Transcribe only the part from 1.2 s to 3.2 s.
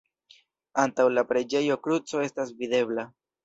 preĝejo kruco estas videbla.